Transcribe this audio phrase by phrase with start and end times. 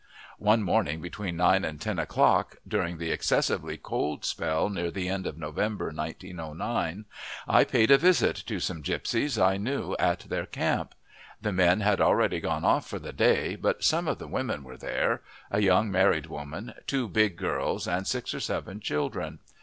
[0.39, 5.27] One morning, between nine and ten o'clock, during the excessively cold spell near the end
[5.27, 7.05] of November 1909,
[7.47, 10.95] I paid a visit to some gipsies I knew at their camp.
[11.39, 14.75] The men had already gone off for the day, but some of the women were
[14.77, 19.37] there a young married woman, two big girls, and six or seven children.